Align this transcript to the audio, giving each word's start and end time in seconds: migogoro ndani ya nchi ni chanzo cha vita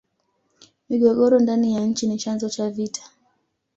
migogoro 0.89 1.39
ndani 1.39 1.73
ya 1.73 1.85
nchi 1.85 2.07
ni 2.07 2.17
chanzo 2.17 2.49
cha 2.49 2.69
vita 2.69 3.01